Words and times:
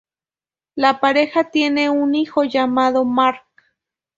La 0.75 0.99
pareja 0.99 1.51
tiene 1.51 1.91
un 1.91 2.15
hijo 2.15 2.43
llamado 2.43 3.05
Mark. 3.05 3.43